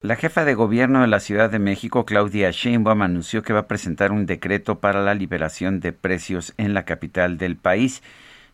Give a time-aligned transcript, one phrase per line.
[0.00, 3.66] La jefa de gobierno de la Ciudad de México, Claudia Sheinbaum, anunció que va a
[3.66, 8.04] presentar un decreto para la liberación de precios en la capital del país,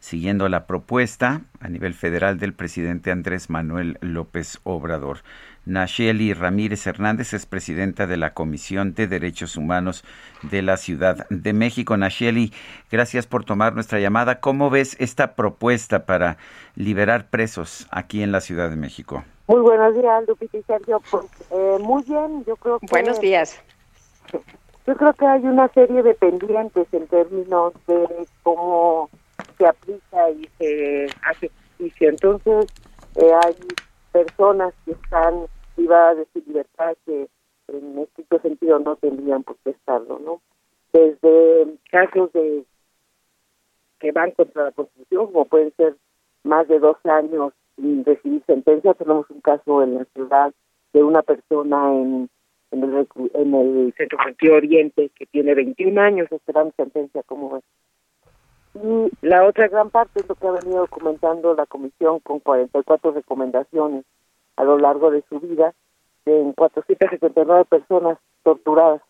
[0.00, 5.18] siguiendo la propuesta a nivel federal del presidente Andrés Manuel López Obrador.
[5.66, 10.02] Nacheli Ramírez Hernández es presidenta de la Comisión de Derechos Humanos
[10.40, 11.98] de la Ciudad de México.
[11.98, 12.54] Nacheli,
[12.90, 14.40] gracias por tomar nuestra llamada.
[14.40, 16.38] ¿Cómo ves esta propuesta para
[16.74, 19.26] liberar presos aquí en la Ciudad de México?
[19.46, 21.00] Muy buenos días, Lupita y Sergio.
[21.10, 22.86] Pues, eh, muy bien, yo creo que...
[22.90, 23.60] Buenos días.
[24.86, 29.08] Yo creo que hay una serie de pendientes en términos de cómo
[29.56, 32.10] se aplica y se hace justicia.
[32.10, 32.66] Entonces,
[33.16, 33.56] eh, hay
[34.12, 37.28] personas que están privadas de su libertad que
[37.68, 40.42] en este sentido no tendrían por qué estarlo, ¿no?
[40.92, 42.64] Desde casos de
[44.00, 45.96] que van contra la Constitución, como pueden ser
[46.42, 50.52] más de dos años recibir sentencia, tenemos un caso en la ciudad
[50.92, 52.28] de una persona en,
[52.70, 57.64] en el, en el Centro Sentido Oriente que tiene 21 años esperando sentencia como es.
[58.74, 63.12] Y la otra gran parte es lo que ha venido documentando la comisión con 44
[63.12, 64.04] recomendaciones
[64.56, 65.72] a lo largo de su vida
[66.26, 69.02] en 479 personas torturadas.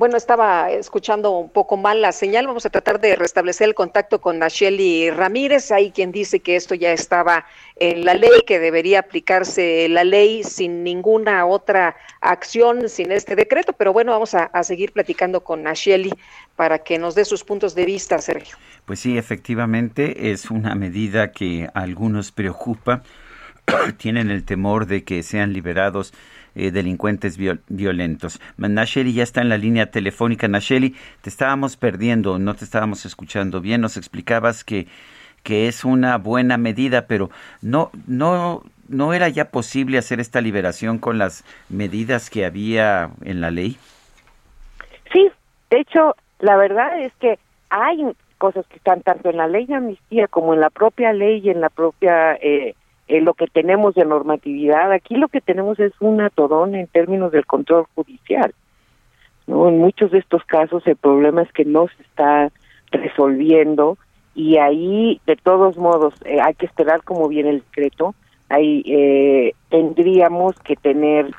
[0.00, 2.46] Bueno, estaba escuchando un poco mal la señal.
[2.46, 5.70] Vamos a tratar de restablecer el contacto con Nacheli Ramírez.
[5.72, 7.44] Hay quien dice que esto ya estaba
[7.76, 13.74] en la ley, que debería aplicarse la ley sin ninguna otra acción, sin este decreto.
[13.74, 16.14] Pero bueno, vamos a, seguir platicando con Nacheli
[16.56, 18.56] para que nos dé sus puntos de vista, Sergio.
[18.86, 23.02] Pues sí, efectivamente es una medida que a algunos preocupa.
[23.98, 26.14] Tienen el temor de que sean liberados
[26.54, 27.38] eh, delincuentes
[27.68, 28.40] violentos.
[28.56, 30.48] Nacheli ya está en la línea telefónica.
[30.48, 33.80] Nacheli, te estábamos perdiendo, no te estábamos escuchando bien.
[33.80, 34.86] Nos explicabas que,
[35.42, 37.30] que es una buena medida, pero
[37.62, 43.40] no, no, no era ya posible hacer esta liberación con las medidas que había en
[43.40, 43.78] la ley.
[45.12, 45.30] Sí,
[45.70, 47.38] de hecho, la verdad es que
[47.68, 48.04] hay
[48.38, 51.50] cosas que están tanto en la ley de amnistía como en la propia ley y
[51.50, 52.74] en la propia eh,
[53.10, 54.92] eh, lo que tenemos de normatividad.
[54.92, 58.54] Aquí lo que tenemos es un atorón en términos del control judicial.
[59.48, 59.68] ¿no?
[59.68, 62.52] En muchos de estos casos el problema es que no se está
[62.92, 63.98] resolviendo
[64.34, 68.14] y ahí, de todos modos, eh, hay que esperar como viene el decreto.
[68.48, 71.30] Ahí eh, tendríamos que tener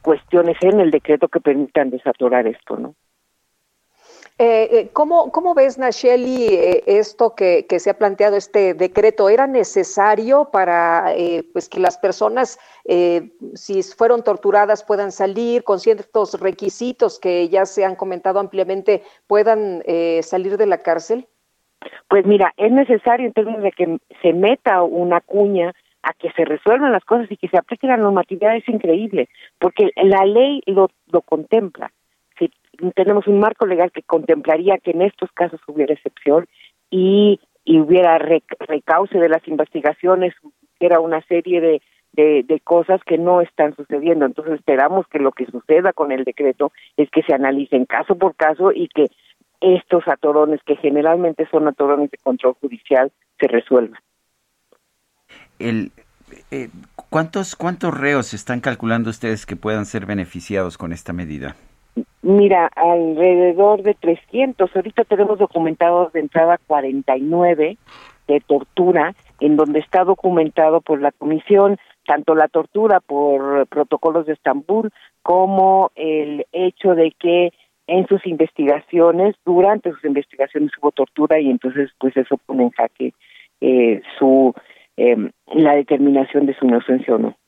[0.00, 2.94] cuestiones en el decreto que permitan desatorar esto, ¿no?
[4.40, 9.28] Eh, eh, ¿cómo, ¿Cómo ves, Nacheli, eh, esto que, se ha planteado, este decreto?
[9.28, 15.80] ¿Era necesario para eh, pues que las personas, eh, si fueron torturadas, puedan salir con
[15.80, 21.26] ciertos requisitos que ya se han comentado ampliamente, puedan eh, salir de la cárcel?
[22.08, 26.44] Pues mira, es necesario en términos de que se meta una cuña a que se
[26.44, 29.28] resuelvan las cosas y que se aplique la normatividad es increíble,
[29.58, 31.90] porque la ley lo, lo contempla
[32.94, 36.46] tenemos un marco legal que contemplaría que en estos casos hubiera excepción
[36.90, 40.34] y, y hubiera recauce de las investigaciones,
[40.78, 44.26] hubiera una serie de, de, de, cosas que no están sucediendo.
[44.26, 48.36] Entonces esperamos que lo que suceda con el decreto es que se analicen caso por
[48.36, 49.06] caso y que
[49.60, 53.10] estos atorones, que generalmente son atorones de control judicial,
[53.40, 54.00] se resuelvan.
[55.58, 55.90] El,
[56.52, 56.68] eh,
[57.10, 61.56] ¿cuántos, ¿Cuántos reos están calculando ustedes que puedan ser beneficiados con esta medida?
[62.28, 64.76] Mira, alrededor de 300.
[64.76, 67.78] Ahorita tenemos documentados de entrada 49
[68.26, 74.34] de tortura, en donde está documentado por la comisión tanto la tortura por protocolos de
[74.34, 74.90] Estambul
[75.22, 77.54] como el hecho de que
[77.86, 83.14] en sus investigaciones, durante sus investigaciones hubo tortura y entonces pues eso pone en jaque
[83.62, 84.52] eh, su
[84.98, 87.38] eh, la determinación de su inocencia o no.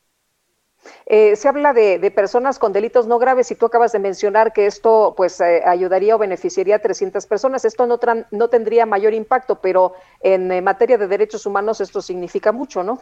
[1.06, 4.52] Eh, se habla de, de, personas con delitos no graves y tú acabas de mencionar
[4.52, 7.64] que esto pues eh, ayudaría o beneficiaría a 300 personas.
[7.64, 7.98] Esto no,
[8.30, 12.98] no tendría mayor impacto, pero en eh, materia de derechos humanos esto significa mucho, ¿no?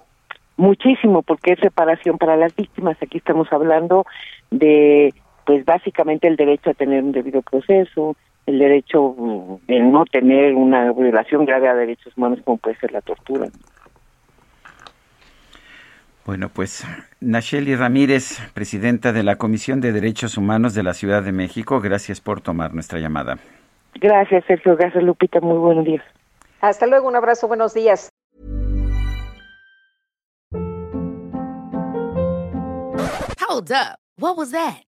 [0.56, 2.96] Muchísimo, porque es reparación para las víctimas.
[3.00, 4.04] Aquí estamos hablando
[4.50, 5.14] de,
[5.46, 8.16] pues básicamente el derecho a tener un debido proceso,
[8.46, 9.14] el derecho
[9.68, 13.46] de no tener una violación grave a derechos humanos como puede ser la tortura.
[16.28, 16.84] Bueno, pues
[17.22, 22.20] Nacheli Ramírez, presidenta de la Comisión de Derechos Humanos de la Ciudad de México, gracias
[22.20, 23.38] por tomar nuestra llamada.
[23.94, 24.76] Gracias, Sergio.
[24.76, 25.40] Gracias, Lupita.
[25.40, 26.04] Muy buenos días.
[26.60, 28.10] Hasta luego, un abrazo, buenos días.
[33.48, 33.96] Hold up.
[34.18, 34.87] What was that?